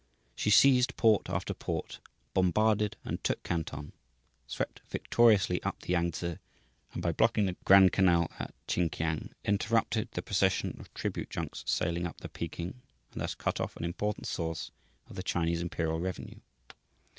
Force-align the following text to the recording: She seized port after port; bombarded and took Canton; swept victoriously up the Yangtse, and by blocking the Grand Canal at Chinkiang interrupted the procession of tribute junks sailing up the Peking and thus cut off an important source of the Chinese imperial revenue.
She 0.33 0.49
seized 0.49 0.97
port 0.97 1.29
after 1.29 1.53
port; 1.53 1.99
bombarded 2.33 2.97
and 3.05 3.23
took 3.23 3.43
Canton; 3.43 3.93
swept 4.47 4.81
victoriously 4.89 5.61
up 5.61 5.79
the 5.81 5.93
Yangtse, 5.93 6.39
and 6.91 7.03
by 7.03 7.11
blocking 7.11 7.45
the 7.45 7.55
Grand 7.65 7.91
Canal 7.91 8.31
at 8.39 8.55
Chinkiang 8.65 9.29
interrupted 9.45 10.09
the 10.13 10.23
procession 10.23 10.75
of 10.79 10.91
tribute 10.95 11.29
junks 11.29 11.63
sailing 11.67 12.07
up 12.07 12.19
the 12.21 12.29
Peking 12.29 12.81
and 13.11 13.21
thus 13.21 13.35
cut 13.35 13.59
off 13.61 13.77
an 13.77 13.83
important 13.85 14.25
source 14.25 14.71
of 15.07 15.17
the 15.17 15.21
Chinese 15.21 15.61
imperial 15.61 15.99
revenue. 15.99 16.39